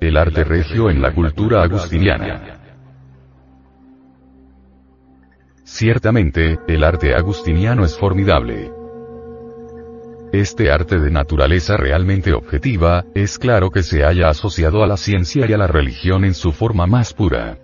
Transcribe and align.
el 0.00 0.16
arte 0.16 0.44
regio 0.44 0.90
en 0.90 1.02
la 1.02 1.12
cultura 1.12 1.62
agustiniana. 1.62 2.60
Ciertamente, 5.64 6.58
el 6.66 6.84
arte 6.84 7.14
agustiniano 7.14 7.84
es 7.84 7.98
formidable. 7.98 8.72
Este 10.32 10.70
arte 10.70 10.98
de 10.98 11.10
naturaleza 11.10 11.76
realmente 11.76 12.32
objetiva, 12.32 13.04
es 13.14 13.38
claro 13.38 13.70
que 13.70 13.82
se 13.82 14.04
haya 14.04 14.28
asociado 14.28 14.82
a 14.82 14.86
la 14.86 14.96
ciencia 14.96 15.46
y 15.48 15.52
a 15.52 15.58
la 15.58 15.66
religión 15.66 16.24
en 16.24 16.34
su 16.34 16.52
forma 16.52 16.86
más 16.86 17.12
pura. 17.12 17.58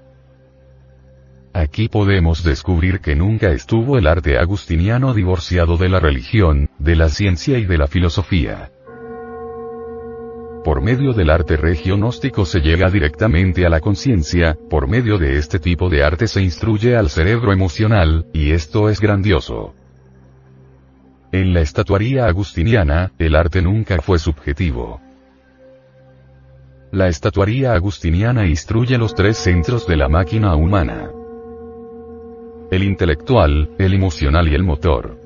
Aquí 1.52 1.88
podemos 1.88 2.42
descubrir 2.42 3.00
que 3.00 3.14
nunca 3.14 3.52
estuvo 3.52 3.96
el 3.96 4.08
arte 4.08 4.38
agustiniano 4.38 5.14
divorciado 5.14 5.76
de 5.76 5.88
la 5.88 6.00
religión, 6.00 6.68
de 6.78 6.96
la 6.96 7.08
ciencia 7.08 7.58
y 7.58 7.64
de 7.64 7.78
la 7.78 7.86
filosofía. 7.86 8.72
Por 10.64 10.80
medio 10.80 11.12
del 11.12 11.28
arte 11.28 11.58
regio-gnóstico 11.58 12.46
se 12.46 12.60
llega 12.60 12.90
directamente 12.90 13.66
a 13.66 13.68
la 13.68 13.80
conciencia, 13.80 14.56
por 14.70 14.88
medio 14.88 15.18
de 15.18 15.36
este 15.36 15.58
tipo 15.58 15.90
de 15.90 16.02
arte 16.02 16.26
se 16.26 16.40
instruye 16.40 16.96
al 16.96 17.10
cerebro 17.10 17.52
emocional, 17.52 18.26
y 18.32 18.52
esto 18.52 18.88
es 18.88 18.98
grandioso. 18.98 19.74
En 21.32 21.52
la 21.52 21.60
estatuaría 21.60 22.24
agustiniana, 22.24 23.12
el 23.18 23.36
arte 23.36 23.60
nunca 23.60 24.00
fue 24.00 24.18
subjetivo. 24.18 25.02
La 26.92 27.08
estatuaría 27.08 27.74
agustiniana 27.74 28.46
instruye 28.46 28.96
los 28.96 29.14
tres 29.14 29.36
centros 29.36 29.86
de 29.86 29.98
la 29.98 30.08
máquina 30.08 30.56
humana. 30.56 31.10
El 32.70 32.84
intelectual, 32.84 33.68
el 33.78 33.92
emocional 33.92 34.48
y 34.48 34.54
el 34.54 34.62
motor. 34.62 35.23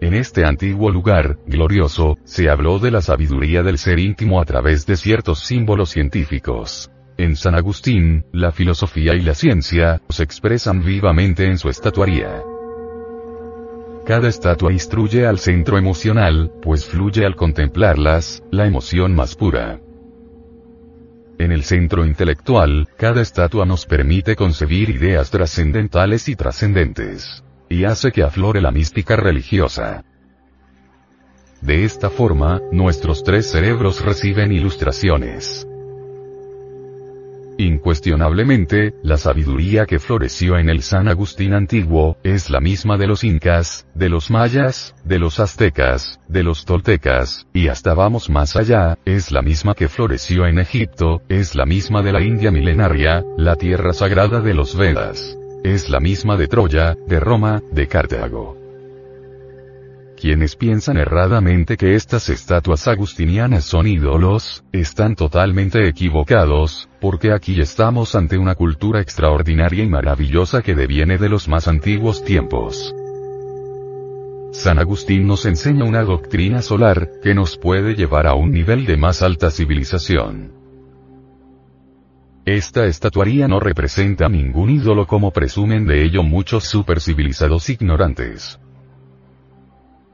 En 0.00 0.14
este 0.14 0.44
antiguo 0.44 0.90
lugar, 0.90 1.38
glorioso, 1.46 2.18
se 2.24 2.50
habló 2.50 2.78
de 2.78 2.90
la 2.90 3.00
sabiduría 3.00 3.62
del 3.62 3.78
ser 3.78 3.98
íntimo 3.98 4.40
a 4.40 4.44
través 4.44 4.86
de 4.86 4.96
ciertos 4.96 5.40
símbolos 5.40 5.90
científicos. 5.90 6.90
En 7.16 7.36
San 7.36 7.54
Agustín, 7.54 8.24
la 8.32 8.50
filosofía 8.50 9.14
y 9.14 9.20
la 9.20 9.34
ciencia, 9.34 10.02
se 10.08 10.24
expresan 10.24 10.84
vivamente 10.84 11.46
en 11.46 11.58
su 11.58 11.68
estatuaría. 11.68 12.42
Cada 14.04 14.28
estatua 14.28 14.72
instruye 14.72 15.26
al 15.26 15.38
centro 15.38 15.78
emocional, 15.78 16.52
pues 16.60 16.84
fluye 16.84 17.24
al 17.24 17.36
contemplarlas, 17.36 18.42
la 18.50 18.66
emoción 18.66 19.14
más 19.14 19.36
pura. 19.36 19.80
En 21.38 21.52
el 21.52 21.62
centro 21.64 22.04
intelectual, 22.04 22.88
cada 22.96 23.22
estatua 23.22 23.64
nos 23.64 23.86
permite 23.86 24.36
concebir 24.36 24.90
ideas 24.90 25.30
trascendentales 25.30 26.28
y 26.28 26.36
trascendentes 26.36 27.44
y 27.74 27.84
hace 27.84 28.12
que 28.12 28.22
aflore 28.22 28.60
la 28.60 28.70
mística 28.70 29.16
religiosa. 29.16 30.04
De 31.60 31.84
esta 31.84 32.08
forma, 32.08 32.60
nuestros 32.70 33.24
tres 33.24 33.50
cerebros 33.50 34.00
reciben 34.04 34.52
ilustraciones. 34.52 35.66
Incuestionablemente, 37.58 38.94
la 39.02 39.16
sabiduría 39.16 39.86
que 39.86 39.98
floreció 39.98 40.56
en 40.56 40.68
el 40.68 40.82
San 40.82 41.08
Agustín 41.08 41.52
antiguo, 41.52 42.16
es 42.22 42.48
la 42.48 42.60
misma 42.60 42.96
de 42.96 43.08
los 43.08 43.24
incas, 43.24 43.86
de 43.94 44.08
los 44.08 44.30
mayas, 44.30 44.94
de 45.04 45.18
los 45.18 45.40
aztecas, 45.40 46.20
de 46.28 46.44
los 46.44 46.64
toltecas, 46.64 47.46
y 47.52 47.68
hasta 47.68 47.94
vamos 47.94 48.30
más 48.30 48.54
allá, 48.54 48.98
es 49.04 49.32
la 49.32 49.42
misma 49.42 49.74
que 49.74 49.88
floreció 49.88 50.46
en 50.46 50.60
Egipto, 50.60 51.22
es 51.28 51.56
la 51.56 51.66
misma 51.66 52.02
de 52.02 52.12
la 52.12 52.22
India 52.22 52.52
milenaria, 52.52 53.24
la 53.36 53.56
tierra 53.56 53.92
sagrada 53.92 54.40
de 54.40 54.54
los 54.54 54.76
Vedas 54.76 55.38
es 55.64 55.88
la 55.88 55.98
misma 55.98 56.36
de 56.36 56.46
Troya, 56.46 56.94
de 57.08 57.18
Roma, 57.18 57.62
de 57.72 57.88
Cartago. 57.88 58.58
Quienes 60.14 60.56
piensan 60.56 60.98
erradamente 60.98 61.78
que 61.78 61.94
estas 61.94 62.28
estatuas 62.28 62.86
agustinianas 62.86 63.64
son 63.64 63.86
ídolos, 63.86 64.62
están 64.72 65.16
totalmente 65.16 65.88
equivocados, 65.88 66.90
porque 67.00 67.32
aquí 67.32 67.58
estamos 67.60 68.14
ante 68.14 68.36
una 68.36 68.54
cultura 68.54 69.00
extraordinaria 69.00 69.82
y 69.82 69.88
maravillosa 69.88 70.60
que 70.60 70.74
deviene 70.74 71.16
de 71.16 71.30
los 71.30 71.48
más 71.48 71.66
antiguos 71.66 72.22
tiempos. 72.24 72.94
San 74.52 74.78
Agustín 74.78 75.26
nos 75.26 75.46
enseña 75.46 75.84
una 75.84 76.02
doctrina 76.04 76.60
solar, 76.60 77.08
que 77.22 77.34
nos 77.34 77.56
puede 77.56 77.94
llevar 77.94 78.26
a 78.26 78.34
un 78.34 78.52
nivel 78.52 78.84
de 78.84 78.98
más 78.98 79.22
alta 79.22 79.50
civilización. 79.50 80.63
Esta 82.46 82.84
estatuaría 82.84 83.48
no 83.48 83.58
representa 83.58 84.28
ningún 84.28 84.68
ídolo 84.68 85.06
como 85.06 85.30
presumen 85.30 85.86
de 85.86 86.04
ello 86.04 86.22
muchos 86.22 86.64
supercivilizados 86.64 87.70
ignorantes. 87.70 88.60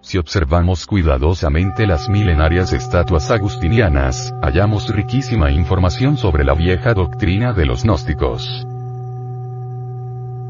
Si 0.01 0.17
observamos 0.17 0.87
cuidadosamente 0.87 1.89
las 1.89 2.09
milenarias 2.09 2.73
estatuas 2.73 3.33
agustinianas, 3.33 4.33
hallamos 4.43 4.95
riquísima 4.95 5.51
información 5.51 6.17
sobre 6.17 6.45
la 6.45 6.55
vieja 6.55 6.95
doctrina 6.95 7.53
de 7.53 7.67
los 7.67 7.83
gnósticos. 7.83 8.65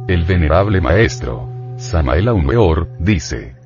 El 0.06 0.24
venerable 0.24 0.82
maestro, 0.82 1.48
Samael 1.78 2.28
Aumeor, 2.28 2.90
dice, 2.98 3.56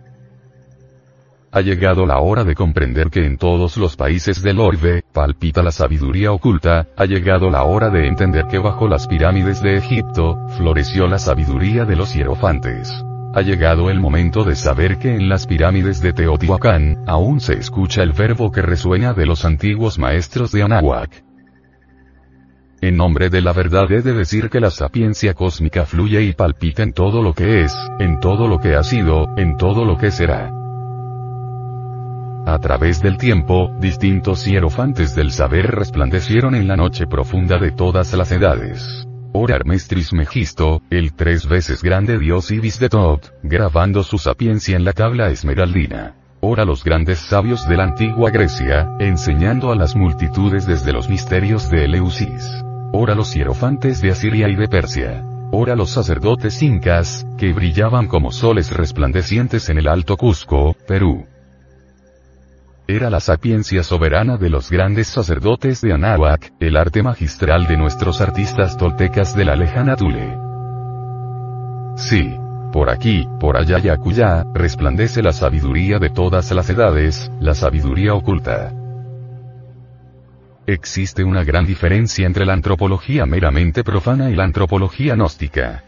ha 1.55 1.61
llegado 1.61 2.05
la 2.05 2.19
hora 2.19 2.43
de 2.43 2.57
comprender 2.57 3.11
que 3.11 3.25
en 3.25 3.39
todos 3.39 3.77
los 3.77 3.95
países 3.95 4.43
del 4.43 4.59
orbe, 4.59 5.05
palpita 5.13 5.63
la 5.63 5.71
sabiduría 5.71 6.33
oculta, 6.33 6.89
ha 6.97 7.05
llegado 7.05 7.49
la 7.49 7.63
hora 7.63 7.91
de 7.91 8.09
entender 8.09 8.49
que 8.49 8.59
bajo 8.59 8.89
las 8.89 9.07
pirámides 9.07 9.63
de 9.63 9.77
Egipto, 9.77 10.37
floreció 10.57 11.07
la 11.07 11.21
sabiduría 11.21 11.85
de 11.85 11.95
los 11.95 12.13
hierofantes. 12.13 12.93
Ha 13.37 13.43
llegado 13.43 13.89
el 13.89 14.01
momento 14.01 14.43
de 14.43 14.57
saber 14.57 14.99
que 14.99 15.15
en 15.15 15.29
las 15.29 15.47
pirámides 15.47 16.01
de 16.01 16.13
Teotihuacán, 16.13 17.05
aún 17.07 17.39
se 17.39 17.53
escucha 17.55 18.03
el 18.03 18.11
verbo 18.11 18.51
que 18.51 18.63
resuena 18.63 19.13
de 19.13 19.25
los 19.25 19.45
antiguos 19.45 19.97
maestros 19.97 20.51
de 20.51 20.65
Anahuac. 20.65 21.23
En 22.81 22.97
nombre 22.97 23.31
de 23.31 23.41
la 23.41 23.53
verdad 23.53 23.91
he 23.93 24.03
de 24.03 24.13
decir 24.13 24.51
que 24.51 24.59
la 24.59 24.73
sapiencia 24.73 25.35
cósmica 25.35 25.87
fluye 25.87 26.21
y 26.21 26.33
palpita 26.33 26.83
en 26.83 26.93
todo 26.93 27.23
lo 27.23 27.33
que 27.33 27.63
es, 27.63 27.73
en 28.01 28.19
todo 28.19 28.49
lo 28.49 28.59
que 28.59 28.75
ha 28.75 28.83
sido, 28.83 29.29
en 29.37 29.57
todo 29.57 29.85
lo 29.85 29.97
que 29.97 30.11
será. 30.11 30.64
A 32.47 32.59
través 32.59 33.00
del 33.00 33.16
tiempo, 33.16 33.75
distintos 33.81 34.44
hierofantes 34.44 35.15
del 35.15 35.32
saber 35.32 35.71
resplandecieron 35.71 36.55
en 36.55 36.69
la 36.69 36.77
noche 36.77 37.06
profunda 37.06 37.59
de 37.59 37.71
todas 37.71 38.12
las 38.12 38.31
edades. 38.32 39.09
Orar 39.32 39.65
Mestris 39.65 40.12
Megisto, 40.12 40.82
el 40.91 41.15
tres 41.15 41.49
veces 41.49 41.82
grande 41.82 42.19
dios 42.19 42.50
Ibis 42.50 42.78
de 42.78 42.91
Tot, 42.91 43.32
grabando 43.43 44.03
su 44.03 44.19
sapiencia 44.19 44.77
en 44.77 44.84
la 44.84 44.93
tabla 44.93 45.31
esmeraldina. 45.31 46.16
Ora 46.41 46.66
los 46.66 46.84
grandes 46.84 47.19
sabios 47.19 47.66
de 47.66 47.78
la 47.78 47.84
antigua 47.84 48.31
Grecia, 48.31 48.91
enseñando 49.00 49.72
a 49.72 49.76
las 49.76 49.97
multitudes 49.97 50.66
desde 50.66 50.93
los 50.93 51.09
misterios 51.09 51.71
de 51.71 51.87
Eleusis. 51.87 52.62
Ora 52.93 53.15
los 53.15 53.32
hierofantes 53.32 54.03
de 54.03 54.11
Asiria 54.11 54.50
y 54.50 54.55
de 54.55 54.69
Persia. 54.69 55.25
Ora 55.50 55.75
los 55.75 55.91
sacerdotes 55.91 56.62
incas, 56.62 57.26
que 57.38 57.55
brillaban 57.55 58.06
como 58.06 58.31
soles 58.31 58.71
resplandecientes 58.71 59.71
en 59.71 59.78
el 59.78 59.88
Alto 59.88 60.19
Cusco, 60.19 60.76
Perú. 60.87 61.26
Era 62.87 63.09
la 63.09 63.21
sapiencia 63.21 63.83
soberana 63.83 64.37
de 64.37 64.50
los 64.50 64.71
grandes 64.71 65.09
sacerdotes 65.09 65.81
de 65.81 65.95
Anáhuac, 65.95 66.53
el 66.61 66.77
arte 66.77 67.03
magistral 67.03 67.67
de 67.67 67.78
nuestros 67.78 68.21
artistas 68.21 68.77
toltecas 68.77 69.34
de 69.34 69.47
la 69.47 69.56
lejana 69.56 69.97
Tule. 69.97 70.37
Sí. 71.97 72.39
Por 72.73 72.91
aquí, 72.91 73.27
por 73.39 73.56
allá 73.56 73.78
y 73.78 73.89
acullá, 73.89 74.44
resplandece 74.53 75.23
la 75.23 75.33
sabiduría 75.33 76.00
de 76.00 76.11
todas 76.11 76.50
las 76.50 76.69
edades, 76.69 77.31
la 77.41 77.55
sabiduría 77.55 78.15
oculta. 78.15 78.73
Existe 80.67 81.23
una 81.23 81.44
gran 81.44 81.67
diferencia 81.67 82.27
entre 82.27 82.44
la 82.44 82.53
antropología 82.53 83.27
meramente 83.27 83.84
profana 83.84 84.28
y 84.31 84.34
la 84.34 84.43
antropología 84.44 85.15
gnóstica. 85.15 85.84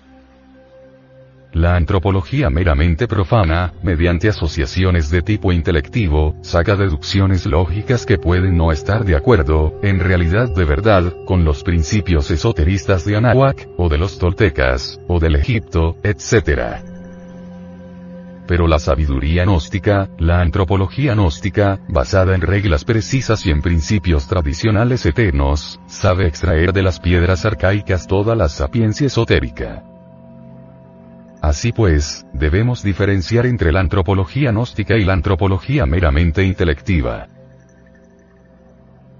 La 1.57 1.75
antropología 1.75 2.51
meramente 2.51 3.09
profana, 3.09 3.73
mediante 3.83 4.29
asociaciones 4.29 5.09
de 5.09 5.23
tipo 5.23 5.53
intelectivo, 5.53 6.37
saca 6.43 6.77
deducciones 6.77 7.47
lógicas 7.47 8.05
que 8.05 8.19
pueden 8.19 8.59
no 8.59 8.73
estar 8.73 9.07
de 9.07 9.17
acuerdo, 9.17 9.81
en 9.83 9.99
realidad 9.99 10.55
de 10.55 10.67
verdad, 10.67 11.15
con 11.25 11.47
los 11.47 11.65
principios 11.65 12.31
esoteristas 12.31 13.07
de 13.07 13.17
Anahuac, 13.17 13.71
o 13.79 13.89
de 13.89 13.97
los 13.97 14.19
toltecas, 14.19 15.01
o 15.09 15.19
del 15.19 15.35
Egipto, 15.35 15.97
etc. 16.03 16.83
Pero 18.47 18.67
la 18.67 18.79
sabiduría 18.79 19.45
gnóstica, 19.45 20.11
la 20.19 20.43
antropología 20.43 21.15
gnóstica, 21.15 21.81
basada 21.89 22.35
en 22.35 22.43
reglas 22.43 22.85
precisas 22.85 23.47
y 23.47 23.51
en 23.51 23.63
principios 23.63 24.29
tradicionales 24.29 25.07
eternos, 25.07 25.81
sabe 25.87 26.27
extraer 26.27 26.75
de 26.75 26.83
las 26.83 27.01
piedras 27.01 27.47
arcaicas 27.47 28.07
toda 28.07 28.37
la 28.37 28.51
sapiencia 28.51 29.07
esotérica. 29.07 29.96
Así 31.43 31.73
pues, 31.73 32.27
debemos 32.33 32.83
diferenciar 32.83 33.47
entre 33.47 33.73
la 33.73 33.81
antropología 33.81 34.51
gnóstica 34.51 34.97
y 34.97 35.05
la 35.05 35.13
antropología 35.13 35.87
meramente 35.87 36.45
intelectiva. 36.45 37.29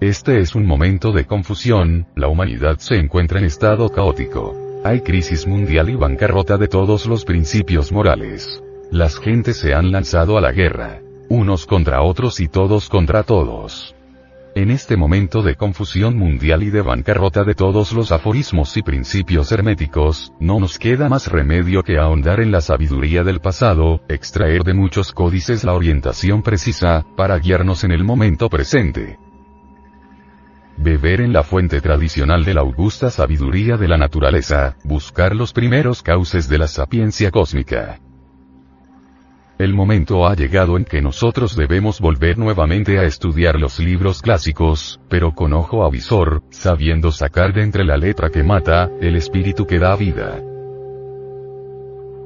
Este 0.01 0.41
es 0.41 0.55
un 0.55 0.67
momento 0.67 1.13
de 1.13 1.25
confusión, 1.25 2.07
la 2.15 2.29
humanidad 2.29 2.77
se 2.79 2.97
encuentra 2.97 3.39
en 3.39 3.47
estado 3.47 3.89
caótico. 3.89 4.55
Hay 4.85 5.01
crisis 5.01 5.47
mundial 5.47 5.89
y 5.89 5.95
bancarrota 5.97 6.59
de 6.59 6.69
todos 6.69 7.07
los 7.07 7.25
principios 7.25 7.93
morales. 7.93 8.63
Las 8.91 9.19
gentes 9.19 9.57
se 9.57 9.75
han 9.75 9.91
lanzado 9.91 10.37
a 10.37 10.41
la 10.41 10.53
guerra. 10.53 11.01
Unos 11.29 11.67
contra 11.67 12.03
otros 12.03 12.39
y 12.41 12.47
todos 12.47 12.89
contra 12.89 13.25
todos. 13.25 13.96
En 14.57 14.71
este 14.71 14.97
momento 14.97 15.43
de 15.43 15.55
confusión 15.55 16.17
mundial 16.17 16.63
y 16.63 16.71
de 16.71 16.81
bancarrota 16.81 17.45
de 17.45 17.55
todos 17.55 17.93
los 17.93 18.11
aforismos 18.11 18.75
y 18.79 18.83
principios 18.83 19.53
herméticos, 19.53 20.33
no 20.41 20.59
nos 20.59 20.79
queda 20.79 21.11
más 21.11 21.31
remedio 21.31 21.83
que 21.83 21.99
ahondar 21.99 22.41
en 22.41 22.53
la 22.53 22.63
sabiduría 22.63 23.23
del 23.23 23.41
pasado, 23.41 24.01
extraer 24.09 24.65
de 24.65 24.73
muchos 24.73 25.13
códices 25.13 25.63
la 25.63 25.75
orientación 25.75 26.41
precisa, 26.41 27.05
para 27.19 27.39
guiarnos 27.39 27.85
en 27.85 27.91
el 27.91 28.03
momento 28.03 28.49
presente. 28.49 29.19
Beber 30.79 31.21
en 31.21 31.35
la 31.35 31.43
fuente 31.43 31.83
tradicional 31.83 32.43
de 32.47 32.55
la 32.55 32.63
augusta 32.63 33.11
sabiduría 33.11 33.77
de 33.77 33.89
la 33.89 33.99
naturaleza, 33.99 34.79
buscar 34.85 35.37
los 35.37 35.53
primeros 35.53 36.03
cauces 36.03 36.49
de 36.49 36.57
la 36.57 36.67
sapiencia 36.67 37.31
cósmica. 37.31 38.01
El 39.59 39.73
momento 39.73 40.27
ha 40.27 40.35
llegado 40.35 40.77
en 40.77 40.85
que 40.85 41.01
nosotros 41.01 41.57
debemos 41.57 41.99
volver 41.99 42.37
nuevamente 42.37 42.99
a 42.99 43.05
estudiar 43.05 43.59
los 43.59 43.79
libros 43.79 44.21
clásicos, 44.21 45.01
pero 45.09 45.33
con 45.33 45.55
ojo 45.55 45.83
avisor, 45.83 46.43
sabiendo 46.51 47.11
sacar 47.11 47.55
de 47.55 47.63
entre 47.63 47.83
la 47.85 47.97
letra 47.97 48.29
que 48.29 48.43
mata, 48.43 48.91
el 49.01 49.17
espíritu 49.17 49.67
que 49.67 49.79
da 49.79 49.97
vida. 49.97 50.43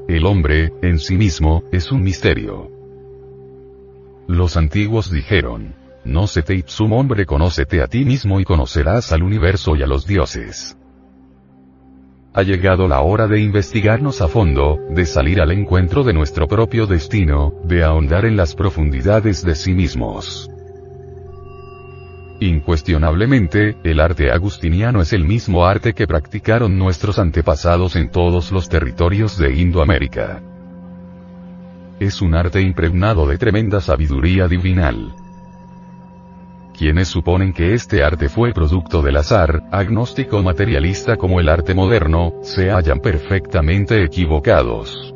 El 0.08 0.26
hombre, 0.26 0.72
en 0.82 0.98
sí 0.98 1.16
mismo, 1.16 1.62
es 1.70 1.92
un 1.92 2.02
misterio. 2.02 2.68
Los 4.26 4.56
antiguos 4.56 5.08
dijeron, 5.08 5.76
no 6.04 6.26
se 6.26 6.42
te 6.42 6.56
ipsum 6.56 6.92
hombre 6.94 7.26
conócete 7.26 7.80
a 7.80 7.86
ti 7.86 8.04
mismo 8.04 8.40
y 8.40 8.44
conocerás 8.44 9.12
al 9.12 9.22
universo 9.22 9.76
y 9.76 9.84
a 9.84 9.86
los 9.86 10.04
dioses. 10.04 10.76
Ha 12.32 12.42
llegado 12.42 12.86
la 12.86 13.00
hora 13.00 13.26
de 13.26 13.40
investigarnos 13.40 14.20
a 14.20 14.28
fondo, 14.28 14.78
de 14.90 15.04
salir 15.04 15.40
al 15.40 15.50
encuentro 15.50 16.04
de 16.04 16.12
nuestro 16.12 16.46
propio 16.46 16.86
destino, 16.86 17.52
de 17.64 17.82
ahondar 17.82 18.24
en 18.24 18.36
las 18.36 18.54
profundidades 18.54 19.44
de 19.44 19.56
sí 19.56 19.74
mismos. 19.74 20.48
Incuestionablemente, 22.38 23.76
el 23.82 23.98
arte 23.98 24.30
agustiniano 24.30 25.02
es 25.02 25.12
el 25.12 25.24
mismo 25.24 25.66
arte 25.66 25.92
que 25.92 26.06
practicaron 26.06 26.78
nuestros 26.78 27.18
antepasados 27.18 27.96
en 27.96 28.10
todos 28.10 28.52
los 28.52 28.68
territorios 28.68 29.36
de 29.36 29.52
Indoamérica. 29.52 30.40
Es 31.98 32.22
un 32.22 32.36
arte 32.36 32.60
impregnado 32.60 33.26
de 33.26 33.38
tremenda 33.38 33.80
sabiduría 33.80 34.46
divinal 34.46 35.12
quienes 36.80 37.08
suponen 37.08 37.52
que 37.52 37.74
este 37.74 38.02
arte 38.02 38.30
fue 38.30 38.54
producto 38.54 39.02
del 39.02 39.18
azar, 39.18 39.64
agnóstico 39.70 40.42
materialista 40.42 41.18
como 41.18 41.38
el 41.38 41.50
arte 41.50 41.74
moderno, 41.74 42.36
se 42.40 42.70
hallan 42.70 43.00
perfectamente 43.00 44.02
equivocados. 44.02 45.14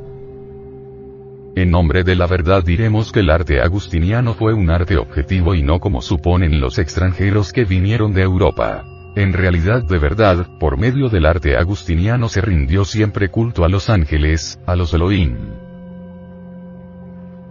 En 1.56 1.70
nombre 1.70 2.04
de 2.04 2.16
la 2.16 2.26
verdad 2.26 2.62
diremos 2.62 3.12
que 3.12 3.20
el 3.20 3.30
arte 3.30 3.62
agustiniano 3.62 4.34
fue 4.34 4.52
un 4.52 4.68
arte 4.68 4.98
objetivo 4.98 5.54
y 5.54 5.62
no 5.62 5.80
como 5.80 6.02
suponen 6.02 6.60
los 6.60 6.78
extranjeros 6.78 7.50
que 7.50 7.64
vinieron 7.64 8.12
de 8.12 8.20
Europa. 8.20 8.84
En 9.16 9.32
realidad 9.32 9.84
de 9.84 9.98
verdad, 9.98 10.46
por 10.60 10.76
medio 10.76 11.08
del 11.08 11.24
arte 11.24 11.56
agustiniano 11.56 12.28
se 12.28 12.42
rindió 12.42 12.84
siempre 12.84 13.30
culto 13.30 13.64
a 13.64 13.70
los 13.70 13.88
ángeles, 13.88 14.60
a 14.66 14.76
los 14.76 14.92
Elohim. 14.92 15.38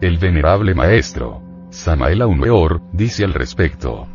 El 0.02 0.20
venerable 0.20 0.76
maestro, 0.76 1.42
Samael 1.74 2.22
Aumeor, 2.22 2.82
dice 2.92 3.26
al 3.26 3.34
respecto. 3.34 4.08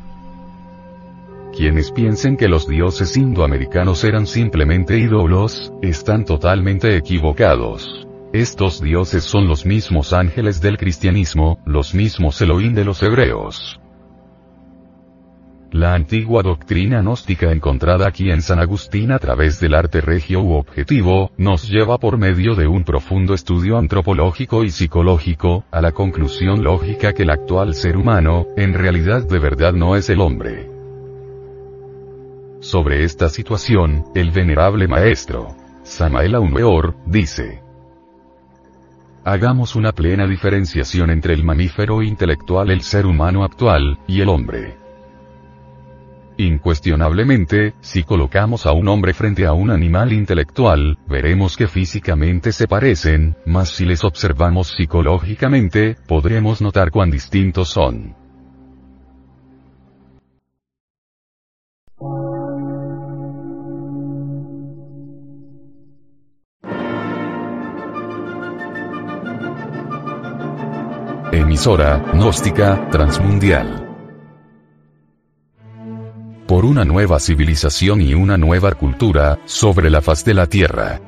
Quienes 1.55 1.90
piensen 1.90 2.37
que 2.37 2.46
los 2.49 2.69
dioses 2.69 3.16
indoamericanos 3.16 4.05
eran 4.05 4.28
simplemente 4.28 4.96
ídolos, 4.96 5.72
están 5.82 6.25
totalmente 6.25 6.96
equivocados. 6.96 8.06
Estos 8.32 8.81
dioses 8.81 9.25
son 9.25 9.49
los 9.49 9.66
mismos 9.66 10.12
ángeles 10.12 10.60
del 10.60 10.78
cristianismo, 10.78 11.58
los 11.66 11.94
mismos 11.94 12.40
Elohim 12.40 12.75
de 12.75 12.84
los 12.84 13.02
hebreos. 13.02 13.81
La 15.70 15.93
antigua 15.93 16.43
doctrina 16.43 17.03
gnóstica 17.03 17.53
encontrada 17.53 18.09
aquí 18.09 18.31
en 18.31 18.41
San 18.41 18.59
Agustín 18.59 19.12
a 19.12 19.19
través 19.19 19.61
del 19.61 19.75
arte 19.75 20.00
regio 20.00 20.41
u 20.41 20.55
objetivo, 20.55 21.31
nos 21.37 21.69
lleva 21.69 21.99
por 21.99 22.17
medio 22.17 22.55
de 22.55 22.67
un 22.67 22.85
profundo 22.85 23.35
estudio 23.35 23.76
antropológico 23.76 24.65
y 24.65 24.70
psicológico, 24.70 25.65
a 25.70 25.82
la 25.82 25.93
conclusión 25.93 26.65
lógica 26.65 27.12
que 27.12 27.25
el 27.25 27.31
actual 27.31 27.75
ser 27.75 27.99
humano, 27.99 28.47
en 28.56 28.73
realidad 28.73 29.29
de 29.29 29.38
verdad 29.38 29.75
no 29.75 29.94
es 29.94 30.09
el 30.09 30.23
hombre. 30.23 30.70
Sobre 32.61 33.05
esta 33.05 33.29
situación, 33.29 34.06
el 34.15 34.31
venerable 34.31 34.88
maestro, 34.88 35.55
Samael 35.82 36.35
Aumeor, 36.35 36.97
dice, 37.05 37.62
Hagamos 39.23 39.76
una 39.76 39.93
plena 39.93 40.26
diferenciación 40.26 41.11
entre 41.11 41.35
el 41.35 41.44
mamífero 41.44 42.03
intelectual 42.03 42.70
el 42.70 42.81
ser 42.81 43.05
humano 43.05 43.44
actual, 43.44 43.99
y 44.06 44.23
el 44.23 44.31
hombre. 44.31 44.88
Incuestionablemente, 46.40 47.75
si 47.81 48.05
colocamos 48.05 48.64
a 48.67 48.73
un 48.73 48.87
hombre 48.87 49.12
frente 49.12 49.44
a 49.44 49.55
un 49.55 49.73
animal 49.73 50.12
intelectual, 50.12 50.96
veremos 51.08 51.56
que 51.56 51.67
físicamente 51.67 52.52
se 52.52 52.69
parecen, 52.69 53.35
mas 53.44 53.70
si 53.70 53.85
les 53.85 54.05
observamos 54.05 54.69
psicológicamente, 54.69 55.96
podremos 56.06 56.62
notar 56.62 56.93
cuán 56.93 57.11
distintos 57.11 57.70
son. 57.70 58.14
Emisora, 71.32 71.99
gnóstica, 72.14 72.88
transmundial 72.91 73.88
una 76.69 76.85
nueva 76.85 77.19
civilización 77.19 78.03
y 78.03 78.12
una 78.12 78.37
nueva 78.37 78.73
cultura, 78.73 79.38
sobre 79.47 79.88
la 79.88 80.03
faz 80.03 80.23
de 80.26 80.35
la 80.35 80.47
Tierra. 80.47 81.07